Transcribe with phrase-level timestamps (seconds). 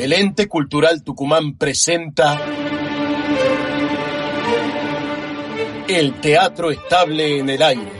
[0.00, 2.40] El ente cultural Tucumán presenta
[5.86, 7.92] el Teatro Estable en el Aire.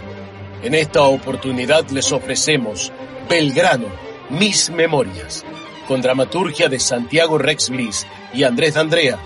[0.62, 2.91] En esta oportunidad les ofrecemos
[3.29, 3.89] Belgrano,
[4.30, 5.45] Mis Memorias,
[5.86, 9.19] con dramaturgia de Santiago Rex Bliss y Andrés D'Andrea,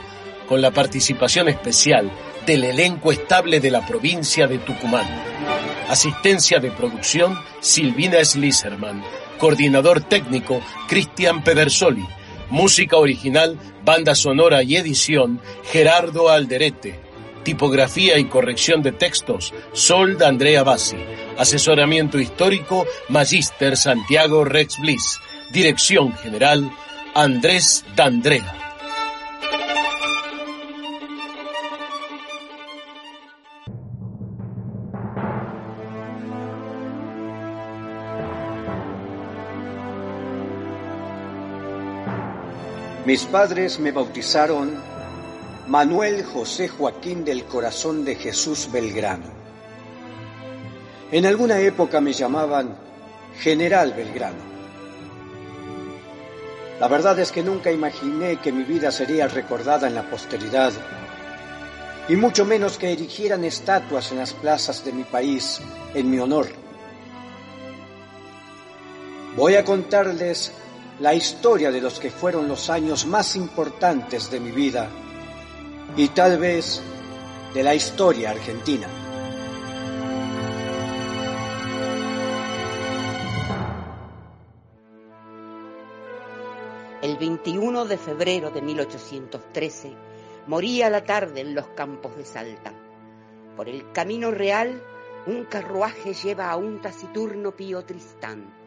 [0.48, 2.11] con la participación especial
[2.45, 5.06] del elenco estable de la provincia de Tucumán.
[5.88, 9.00] Asistencia de producción Silvina Sliserman.
[9.38, 12.04] Coordinador técnico Cristian Pedersoli.
[12.50, 17.00] Música original, banda sonora y edición Gerardo Alderete.
[17.43, 20.96] Tipografía y corrección de textos Sol de Andrea Bassi.
[21.39, 25.20] Asesoramiento histórico Magister Santiago Rex Bliss.
[25.53, 26.70] Dirección general
[27.14, 28.64] Andrés D'Andrea.
[43.05, 44.72] Mis padres me bautizaron
[45.69, 49.27] Manuel José Joaquín del Corazón de Jesús Belgrano.
[51.12, 52.75] En alguna época me llamaban
[53.41, 54.42] General Belgrano.
[56.80, 60.72] La verdad es que nunca imaginé que mi vida sería recordada en la posteridad,
[62.08, 65.60] y mucho menos que erigieran estatuas en las plazas de mi país
[65.92, 66.47] en mi honor.
[69.36, 70.52] Voy a contarles
[71.00, 74.89] la historia de los que fueron los años más importantes de mi vida
[75.97, 76.81] y tal vez
[77.53, 78.87] de la historia argentina.
[87.03, 89.92] El 21 de febrero de 1813
[90.47, 92.72] moría la tarde en los campos de Salta.
[93.56, 94.83] Por el camino real,
[95.27, 98.64] un carruaje lleva a un taciturno Pío Tristán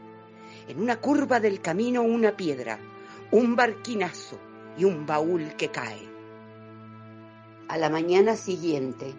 [0.67, 2.79] en una curva del camino una piedra,
[3.31, 4.39] un barquinazo
[4.77, 6.07] y un baúl que cae.
[7.69, 9.13] A la mañana siguiente.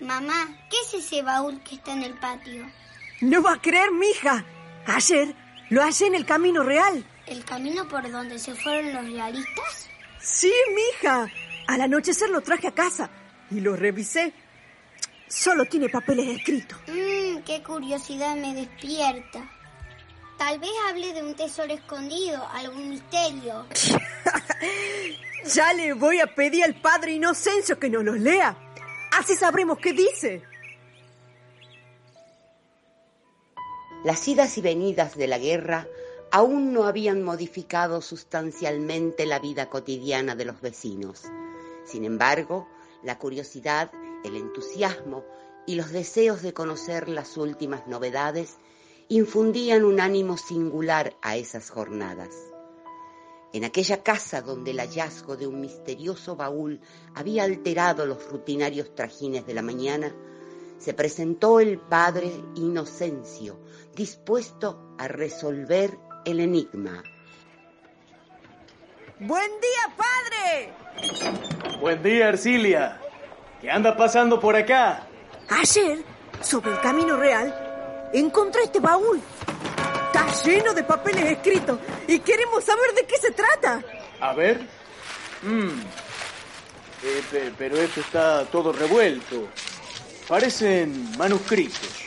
[0.00, 2.66] Mamá, ¿qué es ese baúl que está en el patio?
[3.20, 4.44] No va a creer, mija.
[4.86, 5.34] Ayer
[5.70, 7.06] lo hallé en el camino real.
[7.26, 9.88] ¿El camino por donde se fueron los realistas?
[10.20, 11.28] Sí, mija.
[11.68, 13.10] Al anochecer lo traje a casa
[13.50, 14.32] y lo revisé.
[15.28, 16.78] Solo tiene papeles escritos.
[17.32, 19.48] Mmm, qué curiosidad me despierta.
[20.38, 23.66] Tal vez hable de un tesoro escondido, algún misterio.
[25.54, 28.56] ya le voy a pedir al padre Inocencio que nos los lea.
[29.12, 30.42] Así sabremos qué dice.
[34.04, 35.86] Las idas y venidas de la guerra
[36.32, 41.22] aún no habían modificado sustancialmente la vida cotidiana de los vecinos.
[41.84, 42.66] Sin embargo,
[43.04, 43.92] la curiosidad
[44.24, 45.24] el entusiasmo
[45.66, 48.56] y los deseos de conocer las últimas novedades
[49.08, 52.30] infundían un ánimo singular a esas jornadas.
[53.52, 56.80] En aquella casa donde el hallazgo de un misterioso baúl
[57.14, 60.14] había alterado los rutinarios trajines de la mañana,
[60.78, 63.60] se presentó el padre Inocencio,
[63.94, 67.02] dispuesto a resolver el enigma.
[69.20, 70.72] ¡Buen día, padre!
[71.80, 73.00] Buen día, Ercilia.
[73.60, 75.06] ¿Qué anda pasando por acá?
[75.60, 76.02] Ayer,
[76.40, 79.20] sobre el camino real, encontré este baúl.
[80.06, 83.82] Está lleno de papeles escritos y queremos saber de qué se trata.
[84.20, 84.60] A ver.
[85.42, 85.80] Mm.
[87.04, 89.48] Eh, pero esto está todo revuelto.
[90.26, 92.02] Parecen manuscritos.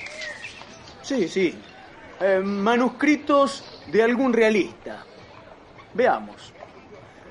[1.04, 1.56] Sí, sí.
[2.20, 5.06] Eh, manuscritos de algún realista.
[5.94, 6.52] Veamos.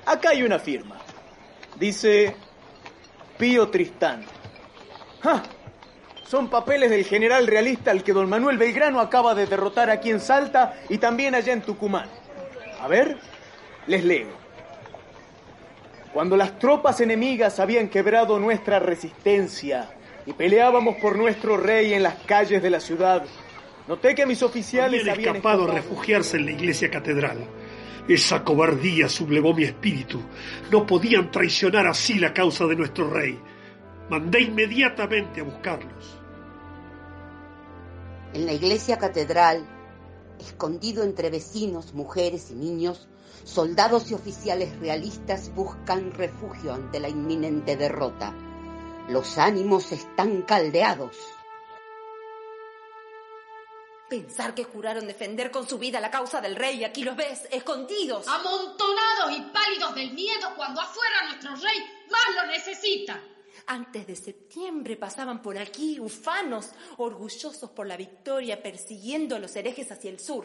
[0.07, 0.97] Acá hay una firma.
[1.77, 2.37] Dice
[3.37, 4.25] Pío Tristán.
[6.27, 10.21] Son papeles del general realista al que don Manuel Belgrano acaba de derrotar aquí en
[10.21, 12.09] Salta y también allá en Tucumán.
[12.81, 13.19] A ver,
[13.87, 14.29] les leo.
[16.12, 19.91] Cuando las tropas enemigas habían quebrado nuestra resistencia
[20.25, 23.25] y peleábamos por nuestro rey en las calles de la ciudad,
[23.88, 27.44] noté que mis oficiales habían, escapado a refugiarse en la iglesia catedral.
[28.09, 30.23] Esa cobardía sublevó mi espíritu.
[30.71, 33.38] No podían traicionar así la causa de nuestro rey.
[34.11, 36.21] Mandé inmediatamente a buscarlos.
[38.35, 39.65] En la iglesia catedral,
[40.39, 43.09] escondido entre vecinos, mujeres y niños,
[43.45, 48.35] soldados y oficiales realistas buscan refugio ante la inminente derrota.
[49.09, 51.17] Los ánimos están caldeados.
[54.11, 57.49] Pensar que juraron defender con su vida la causa del rey y aquí los ves,
[57.50, 58.29] escondidos.
[58.29, 61.79] Amontonados y pálidos del miedo cuando afuera nuestro rey
[62.11, 63.19] más lo necesita.
[63.66, 69.90] Antes de septiembre pasaban por aquí ufanos, orgullosos por la victoria, persiguiendo a los herejes
[69.90, 70.44] hacia el sur.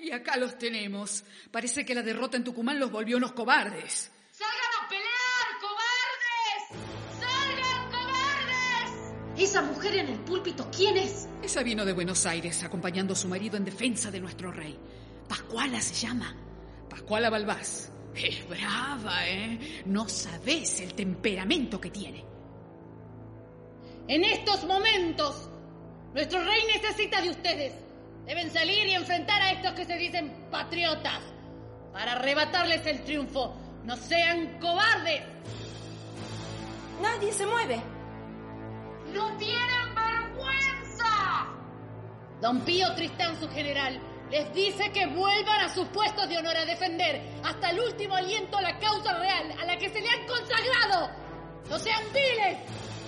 [0.00, 1.24] y acá los tenemos.
[1.50, 4.10] Parece que la derrota en Tucumán los volvió unos cobardes.
[4.30, 7.20] ¡Salgan a pelear, cobardes!
[7.20, 9.42] ¡Salgan, cobardes!
[9.42, 11.28] ¿Esa mujer en el púlpito quién es?
[11.42, 14.78] Esa vino de Buenos Aires acompañando a su marido en defensa de nuestro rey.
[15.28, 16.34] Pascuala se llama.
[16.88, 17.90] Pascuala Balbás.
[18.14, 19.82] Es brava, ¿eh?
[19.86, 22.24] No sabes el temperamento que tiene.
[24.06, 25.48] En estos momentos,
[26.12, 27.72] nuestro rey necesita de ustedes.
[28.26, 31.20] Deben salir y enfrentar a estos que se dicen patriotas
[31.92, 33.54] para arrebatarles el triunfo.
[33.84, 35.22] No sean cobardes.
[37.00, 37.80] Nadie se mueve.
[39.12, 41.46] ¡No tienen vergüenza!
[42.40, 44.00] Don Pío Tristán, su general,
[44.30, 48.60] les dice que vuelvan a sus puestos de honor a defender hasta el último aliento
[48.60, 51.10] la causa real a la que se le han consagrado.
[51.70, 52.58] No sean viles,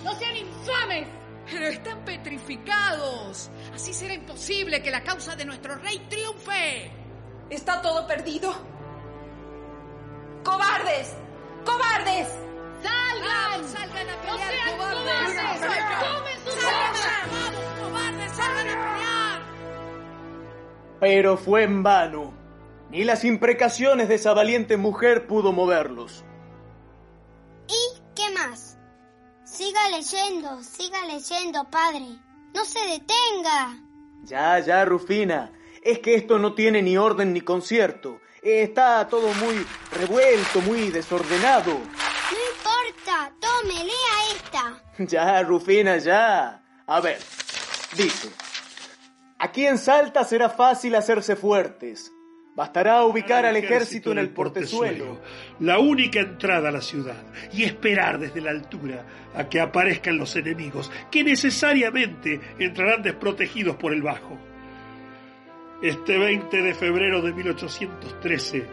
[0.06, 1.08] no sean infames.
[1.50, 3.50] Pero están petrificados.
[3.74, 6.90] Así será imposible que la causa de nuestro rey triunfe.
[7.50, 8.52] Está todo perdido.
[10.42, 11.14] ¡Cobardes!
[11.64, 12.28] ¡Cobardes!
[12.82, 13.68] ¡Salgan!
[13.68, 15.60] ¡Salgan a ¡No pelear, sean cobardes!
[16.00, 16.64] ¡Tomen sus.
[16.64, 18.32] ¡Vamos, cobardes!
[18.32, 19.42] ¡Salgan a pelear!
[21.00, 22.34] Pero fue en vano.
[22.90, 26.24] Ni las imprecaciones de esa valiente mujer pudo moverlos.
[27.68, 27.95] ¿Y?
[29.56, 32.04] Siga leyendo, siga leyendo, padre.
[32.54, 33.80] No se detenga.
[34.24, 35.50] Ya, ya, Rufina.
[35.82, 38.20] Es que esto no tiene ni orden ni concierto.
[38.42, 41.72] Está todo muy revuelto, muy desordenado.
[41.72, 44.82] No importa, tome, lea esta.
[44.98, 46.62] Ya, Rufina, ya.
[46.86, 47.18] A ver,
[47.96, 48.28] dice.
[49.38, 52.12] Aquí en Salta será fácil hacerse fuertes.
[52.54, 55.18] Bastará ubicar al ejército en el portezuelo.
[55.60, 57.22] La única entrada a la ciudad.
[57.52, 59.04] Y esperar desde la altura
[59.34, 64.38] a que aparezcan los enemigos, que necesariamente entrarán desprotegidos por el bajo.
[65.82, 68.66] Este 20 de febrero de 1813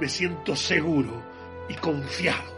[0.00, 1.22] me siento seguro
[1.68, 2.56] y confiado.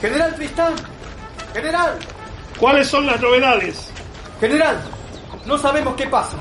[0.00, 0.74] General Tristán.
[1.54, 1.98] General.
[2.58, 3.85] ¿Cuáles son las novedades?
[4.40, 4.76] General.
[5.46, 6.36] No sabemos qué pasa.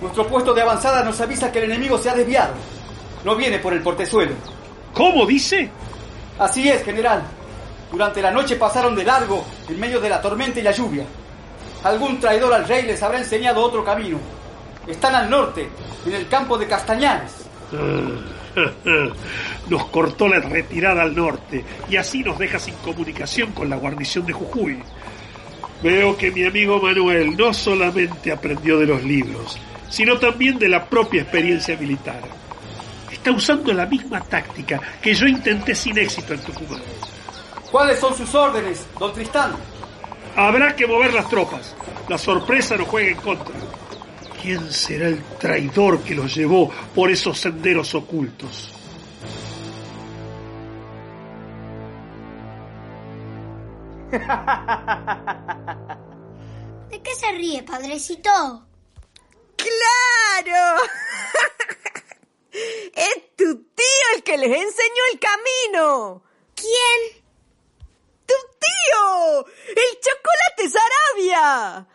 [0.00, 2.54] Nuestro puesto de avanzada nos avisa que el enemigo se ha desviado.
[3.24, 4.34] No viene por el portezuelo.
[4.94, 5.70] ¿Cómo dice?
[6.38, 7.22] Así es, general.
[7.90, 11.04] Durante la noche pasaron de largo en medio de la tormenta y la lluvia.
[11.84, 14.18] Algún traidor al rey les habrá enseñado otro camino.
[14.86, 15.68] Están al norte,
[16.06, 17.46] en el campo de Castañares.
[19.68, 24.24] Nos cortó la retirada al norte y así nos deja sin comunicación con la guarnición
[24.26, 24.82] de Jujuy.
[25.82, 29.58] Veo que mi amigo Manuel no solamente aprendió de los libros,
[29.88, 32.20] sino también de la propia experiencia militar.
[33.12, 36.82] Está usando la misma táctica que yo intenté sin éxito en Tucumán.
[37.70, 39.52] ¿Cuáles son sus órdenes, don Tristán?
[40.34, 41.76] Habrá que mover las tropas.
[42.08, 43.54] La sorpresa nos juega en contra.
[44.40, 48.72] ¿Quién será el traidor que los llevó por esos senderos ocultos?
[56.88, 58.30] ¿De qué se ríe, padrecito?
[59.56, 60.82] ¡Claro!
[62.52, 63.84] es tu tío
[64.16, 66.22] el que les enseñó el camino.
[66.54, 67.22] ¿Quién?
[68.24, 69.44] ¡Tu tío!
[69.68, 71.86] ¡El chocolate Sarabia!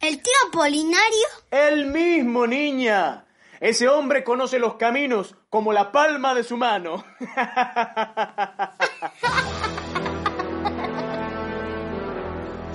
[0.00, 1.26] ¿El tío Apolinario?
[1.50, 3.24] El mismo, niña.
[3.60, 7.02] Ese hombre conoce los caminos como la palma de su mano.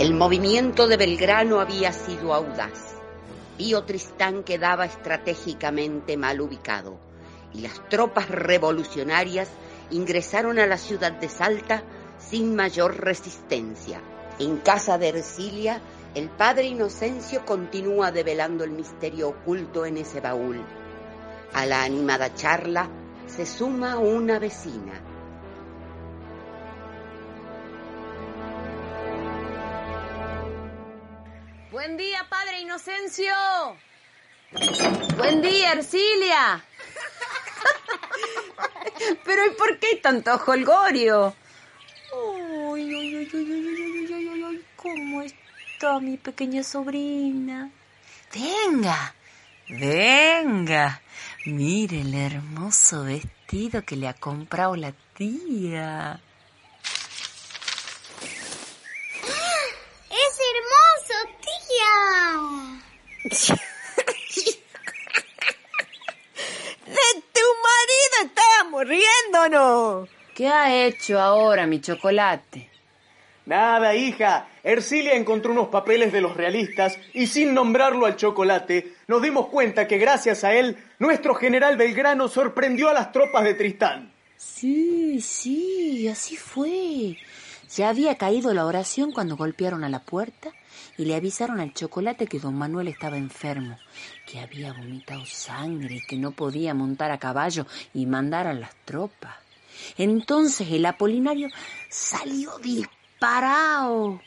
[0.02, 2.96] El movimiento de Belgrano había sido audaz.
[3.56, 6.98] Pío Tristán quedaba estratégicamente mal ubicado
[7.54, 9.48] y las tropas revolucionarias
[9.92, 11.84] ingresaron a la ciudad de Salta
[12.18, 14.02] sin mayor resistencia.
[14.40, 15.80] En casa de Ercilia,
[16.16, 20.66] el padre Inocencio continúa develando el misterio oculto en ese baúl.
[21.54, 22.90] A la animada charla
[23.28, 25.11] se suma una vecina.
[32.72, 33.34] Inocencio!
[35.18, 36.64] Buen día, Ercilia.
[39.26, 41.36] Pero ¿y por qué tanto jolgorio?
[42.14, 47.70] Uy, uy, uy, uy, uy, uy, uy, ¿cómo está mi pequeña sobrina?
[48.34, 49.16] Venga,
[49.68, 51.02] venga.
[51.46, 56.22] Mire el hermoso vestido que le ha comprado la tía.
[63.24, 63.38] ¡De
[67.34, 70.10] tu marido estábamos riéndonos!
[70.36, 72.70] ¿Qué ha hecho ahora mi chocolate?
[73.46, 74.48] Nada, hija.
[74.64, 79.88] Ercilia encontró unos papeles de los realistas y sin nombrarlo al chocolate, nos dimos cuenta
[79.88, 84.12] que gracias a él, nuestro general Belgrano sorprendió a las tropas de Tristán.
[84.38, 87.18] Sí, sí, así fue.
[87.76, 90.52] Ya había caído la oración cuando golpearon a la puerta
[90.98, 93.78] y le avisaron al chocolate que don Manuel estaba enfermo,
[94.26, 98.76] que había vomitado sangre y que no podía montar a caballo y mandar a las
[98.84, 99.36] tropas.
[99.98, 101.48] Entonces el Apolinario
[101.90, 104.20] salió disparado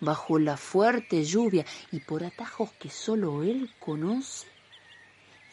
[0.00, 4.49] bajo la fuerte lluvia y por atajos que solo él conoce.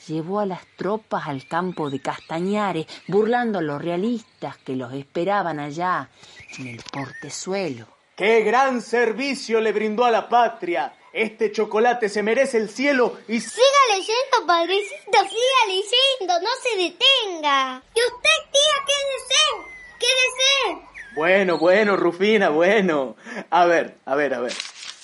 [0.08, 5.60] Llevó a las tropas al campo de Castañares, burlando a los realistas que los esperaban
[5.60, 6.10] allá
[6.58, 7.88] en el portezuelo.
[8.16, 10.94] ¡Qué gran servicio le brindó a la patria!
[11.12, 13.40] Este chocolate se merece el cielo y...
[13.42, 17.84] Siga leyendo, padrecito, siga leyendo, no se detenga.
[17.94, 20.88] Y usted, tía, quédese, quédese.
[21.16, 23.16] Bueno, bueno, Rufina, bueno.
[23.50, 24.54] A ver, a ver, a ver.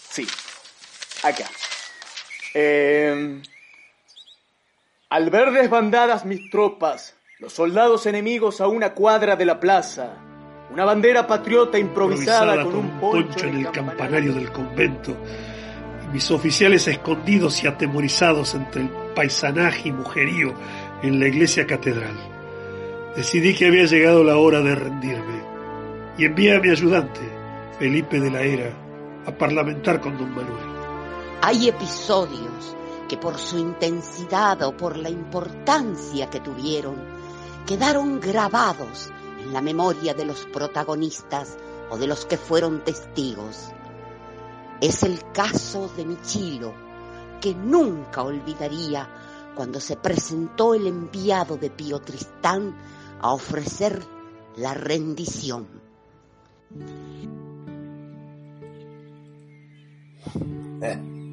[0.10, 0.28] Sí.
[1.24, 1.50] Acá.
[2.54, 3.42] Eh,
[5.14, 10.16] al ver desbandadas mis tropas, los soldados enemigos a una cuadra de la plaza,
[10.72, 15.16] una bandera patriota improvisada, improvisada con, un poncho, en el campanario del convento,
[16.04, 20.56] y mis oficiales escondidos y atemorizados entre el paisanaje y mujerío
[21.04, 22.18] en la iglesia catedral.
[23.16, 25.44] Decidí que había llegado la hora de rendirme
[26.18, 27.22] y envié a mi ayudante,
[27.78, 28.74] Felipe de la Era,
[29.28, 30.74] a parlamentar con don Manuel.
[31.44, 32.76] Hay episodios
[33.08, 36.96] que por su intensidad o por la importancia que tuvieron,
[37.66, 41.58] quedaron grabados en la memoria de los protagonistas
[41.90, 43.72] o de los que fueron testigos.
[44.82, 46.74] Es el caso de Michilo,
[47.40, 49.08] que nunca olvidaría
[49.56, 52.76] cuando se presentó el enviado de Pío Tristán
[53.22, 54.02] a ofrecer
[54.58, 55.68] la rendición.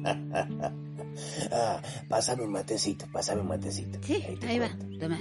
[1.51, 3.99] ah, pásame un matecito, pásame un matecito.
[4.05, 5.19] Sí, te ahí va, toma.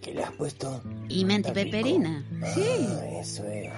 [0.00, 0.82] ¿Qué le has puesto?
[1.08, 1.70] Y mente Está rico.
[1.72, 2.24] peperina.
[2.54, 2.62] Sí.
[2.88, 3.70] Ah, eso es.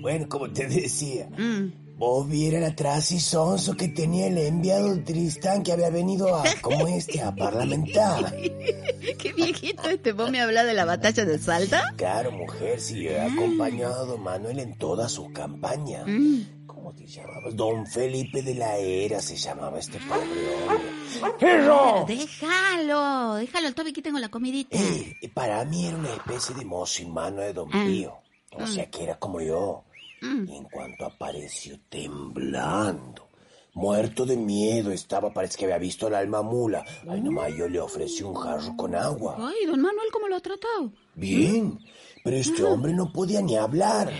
[0.00, 1.98] Bueno, como te decía, Mm.
[1.98, 6.42] vos viera el atrás y sonso que tenía el enviado Tristán que había venido a,
[6.62, 8.34] como este, a parlamentar.
[9.18, 10.12] Qué viejito este.
[10.12, 11.92] ¿Vos me hablas de la batalla de Salta?
[11.96, 16.04] Claro, mujer, sí, he acompañado a don Manuel en todas sus campañas.
[16.06, 16.40] Mm.
[16.84, 17.56] ¿Cómo te llamabas?
[17.56, 20.28] Don Felipe de la Era se llamaba este pobre
[20.68, 21.34] hombre.
[21.40, 24.76] Pero Déjalo, déjalo, Toby, aquí tengo la comidita.
[24.78, 27.84] Eh, para mí era una especie de mozo y mano de don Ah.
[27.86, 28.12] Pío.
[28.56, 28.66] O Mm.
[28.66, 29.84] sea que era como yo.
[30.20, 30.46] Mm.
[30.46, 33.28] Y en cuanto apareció temblando,
[33.72, 36.84] muerto de miedo estaba, parece que había visto el alma mula.
[37.08, 39.36] Ay, nomás yo le ofrecí un jarro con agua.
[39.38, 40.92] Ay, don Manuel, ¿cómo lo ha tratado?
[41.14, 41.78] Bien,
[42.24, 42.70] pero este Ah.
[42.70, 44.10] hombre no podía ni hablar.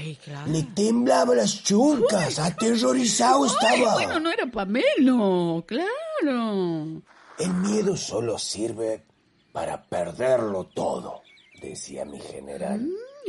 [0.46, 3.94] Le temblaban las chuncas, aterrorizado estaba.
[3.94, 7.02] Bueno, no era pa' menos, claro.
[7.38, 9.04] El miedo solo sirve
[9.52, 11.22] para perderlo todo,
[11.62, 12.86] decía mi general.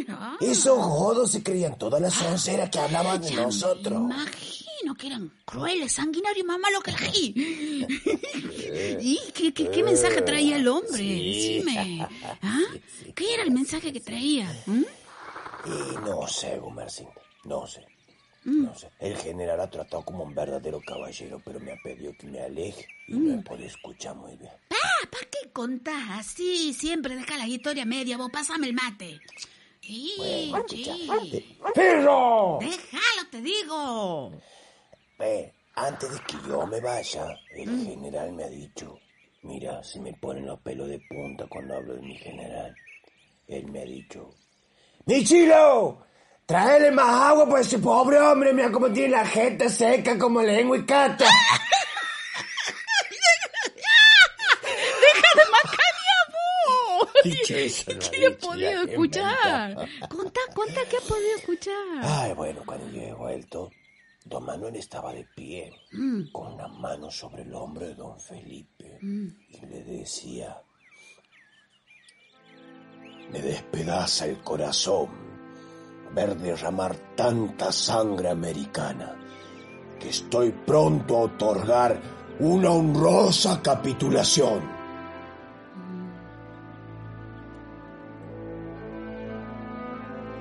[0.10, 0.36] Ah.
[0.42, 4.12] Esos jodos se creían todas las sonceras que hablaban de nosotros.
[4.94, 7.34] Que eran crueles, sanguinarios, más malos que el ají.
[9.02, 10.98] ¿Y qué, qué, qué mensaje traía el hombre?
[10.98, 11.62] Sí.
[11.64, 12.08] Decime.
[12.42, 12.62] ¿Ah?
[13.16, 14.48] ¿Qué era el mensaje que traía?
[14.68, 14.84] ¿Mm?
[15.66, 17.08] Y no sé, Gumersin,
[17.46, 17.86] no sé.
[18.44, 18.64] Mm.
[18.66, 18.90] No sé.
[19.00, 22.86] El general ha tratado como un verdadero caballero, pero me ha pedido que me aleje
[23.08, 24.52] y no he podido escuchar muy bien.
[24.70, 26.72] Ah, ¿para qué contás así?
[26.74, 29.20] Siempre deja la historia media, vos pasame el mate.
[29.82, 30.14] Sí,
[30.50, 30.86] Bueno, sí.
[31.76, 32.58] ¡Perro!
[32.60, 34.32] Déjalo, te digo.
[35.78, 38.98] Antes de que yo me vaya, el general me ha dicho,
[39.44, 42.76] mira, se me ponen los pelos de punta cuando hablo de mi general.
[43.48, 44.30] Él me ha dicho,
[45.06, 46.04] ¡Michilo!
[46.46, 50.78] Tráele más agua por ese pobre hombre, mira cómo tiene la jeta seca como lengua
[50.78, 51.26] y cata.
[57.24, 59.72] Dicho eso, ha ¿Qué ha podido escuchar?
[59.72, 60.08] inventa.
[60.08, 61.74] Contá, contá, ¿qué ha podido escuchar?
[62.04, 63.72] Ay, bueno, cuando yo he vuelto,
[64.28, 66.32] don Manuel estaba de pie, Mm.
[66.32, 69.28] con una mano sobre el hombro de don Felipe, Mm.
[69.50, 70.58] y le decía,
[73.32, 75.10] me despedaza el corazón
[76.14, 79.16] ver derramar tanta sangre americana,
[80.00, 82.02] que estoy pronto a otorgar
[82.40, 84.62] una honrosa capitulación.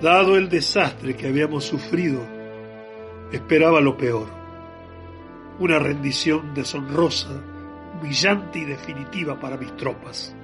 [0.00, 2.20] Dado el desastre que habíamos sufrido,
[3.32, 4.26] esperaba lo peor.
[5.58, 7.30] Una rendición deshonrosa,
[7.98, 10.34] humillante y definitiva para mis tropas.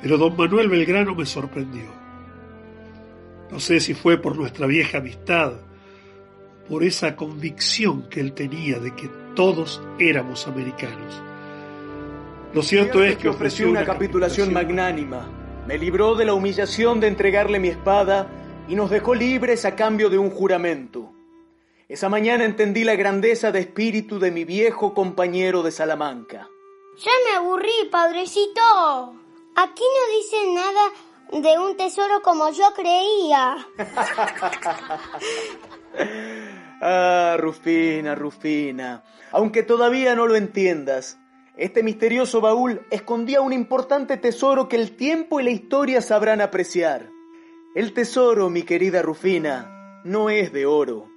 [0.00, 1.84] Pero don Manuel Belgrano me sorprendió.
[3.50, 5.52] No sé si fue por nuestra vieja amistad,
[6.68, 11.22] por esa convicción que él tenía de que todos éramos americanos.
[12.54, 15.28] Lo cierto es que ofreció una, capitulación magnánima,
[15.66, 18.28] me libró de la humillación de entregarle mi espada
[18.68, 21.12] y nos dejó libres a cambio de un juramento.
[21.88, 26.48] Esa mañana entendí la grandeza de espíritu de mi viejo compañero de Salamanca.
[26.96, 29.14] Ya me aburrí, padrecito.
[29.56, 30.92] Aquí no dicen nada
[31.32, 33.66] de un tesoro como yo creía.
[36.80, 39.04] ah, Rufina, Rufina.
[39.30, 41.18] Aunque todavía no lo entiendas,
[41.56, 47.10] este misterioso baúl escondía un importante tesoro que el tiempo y la historia sabrán apreciar.
[47.74, 51.11] El tesoro, mi querida Rufina, no es de oro,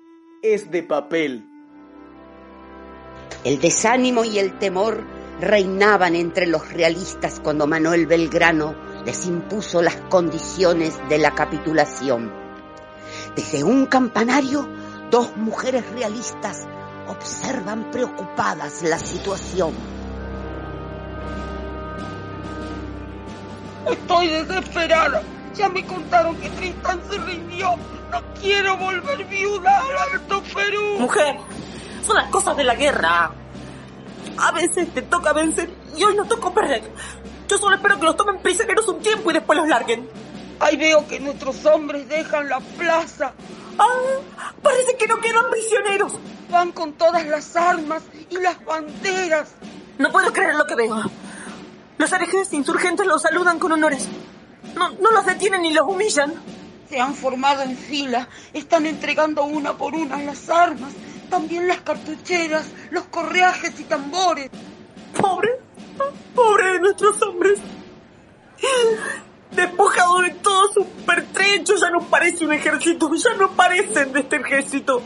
[0.53, 1.49] es de papel.
[3.43, 5.03] El desánimo y el temor
[5.39, 8.75] reinaban entre los realistas cuando Manuel Belgrano
[9.05, 12.31] les impuso las condiciones de la capitulación.
[13.35, 14.67] Desde un campanario,
[15.11, 16.67] dos mujeres realistas
[17.07, 19.73] observan preocupadas la situación.
[23.89, 25.21] Estoy desesperada.
[25.53, 27.75] Ya me contaron que Tristan se rindió.
[28.15, 30.99] No quiero volver viuda al Alto Perú.
[30.99, 31.35] Mujer,
[32.07, 33.29] son las cosas de la guerra.
[34.37, 36.89] A veces te toca vencer y hoy no tocó perder.
[37.49, 40.09] Yo solo espero que los tomen prisioneros un tiempo y después los larguen.
[40.61, 43.33] Ahí veo que nuestros hombres dejan la plaza.
[43.77, 46.13] Ah, parece que no quedan prisioneros.
[46.49, 49.55] Van con todas las armas y las banderas.
[49.97, 51.03] No puedo creer lo que veo.
[51.97, 54.07] Los herejes insurgentes los saludan con honores.
[54.73, 56.33] No, no los detienen ni los humillan.
[56.89, 58.27] Se han formado en fila.
[58.53, 60.93] Están entregando una por una las armas.
[61.29, 64.49] También las cartucheras, los correajes y tambores.
[65.19, 65.49] Pobre,
[66.35, 67.59] pobre de nuestros hombres.
[69.51, 74.35] Despojado de todo su pertrecho, ya no parece un ejército, ya no parecen de este
[74.35, 75.01] ejército.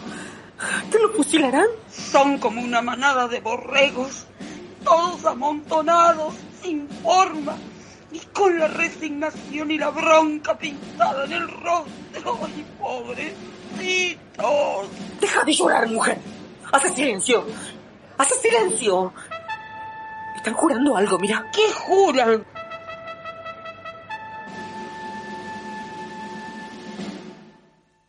[0.92, 1.68] ¿Qué lo fusilarán?
[1.89, 4.26] Son como una manada de borregos,
[4.84, 7.56] todos amontonados, sin forma,
[8.12, 12.39] y con la resignación y la bronca pintada en el rostro.
[12.43, 14.88] ¡Ay, pobrecitos!
[15.19, 16.17] Deja de llorar, mujer.
[16.72, 17.45] Hace silencio.
[18.17, 19.13] Hace silencio.
[20.36, 21.50] Están jurando algo, mira.
[21.54, 22.45] ¿Qué juran?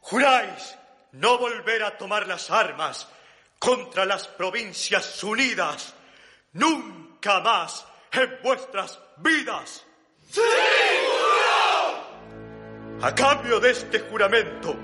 [0.00, 0.76] Juráis
[1.12, 3.06] no volver a tomar las armas
[3.58, 5.94] contra las provincias unidas.
[6.52, 9.84] Nunca más en vuestras vidas.
[10.30, 10.40] ¡Sí,
[13.02, 14.76] A cambio de este juramento,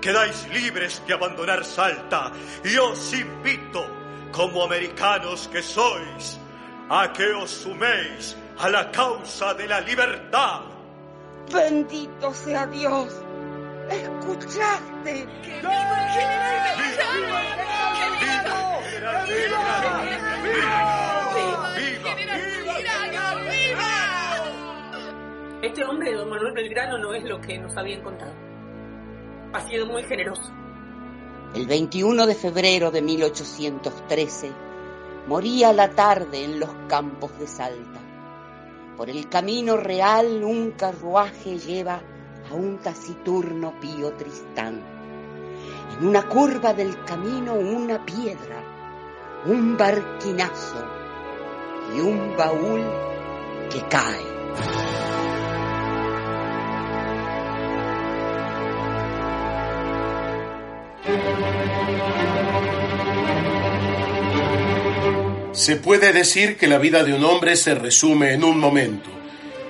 [0.00, 2.30] quedáis libres de abandonar Salta
[2.62, 3.84] y os invito,
[4.30, 6.38] como americanos que sois,
[6.88, 10.60] a que os suméis a la causa de la libertad.
[11.52, 13.12] Bendito sea Dios.
[13.90, 15.26] Escuchaste.
[19.26, 20.95] ¡Viva
[25.66, 28.32] Este hombre, don Manuel Belgrano, no es lo que nos habían contado.
[29.52, 30.52] Ha sido muy generoso.
[31.56, 34.52] El 21 de febrero de 1813
[35.26, 38.00] moría la tarde en los campos de Salta.
[38.96, 42.00] Por el camino real un carruaje lleva
[42.48, 44.80] a un taciturno pío Tristán.
[45.98, 48.62] En una curva del camino una piedra,
[49.46, 50.84] un barquinazo
[51.92, 52.84] y un baúl
[53.68, 55.35] que cae.
[65.52, 69.10] Se puede decir que la vida de un hombre se resume en un momento.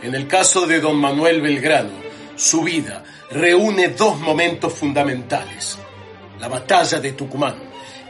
[0.03, 1.93] En el caso de don Manuel Belgrano,
[2.37, 5.79] su vida reúne dos momentos fundamentales.
[6.39, 7.57] La batalla de Tucumán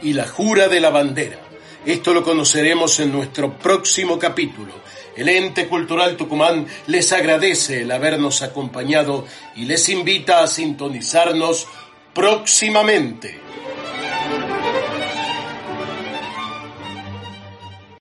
[0.01, 1.39] y la jura de la bandera.
[1.85, 4.73] Esto lo conoceremos en nuestro próximo capítulo.
[5.15, 11.67] El ente cultural Tucumán les agradece el habernos acompañado y les invita a sintonizarnos
[12.17, 13.46] próximamente.